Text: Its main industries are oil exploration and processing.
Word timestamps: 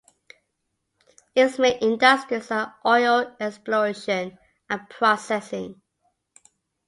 Its 1.35 1.59
main 1.59 1.73
industries 1.77 2.49
are 2.49 2.75
oil 2.83 3.35
exploration 3.39 4.35
and 4.67 4.89
processing. 4.89 5.79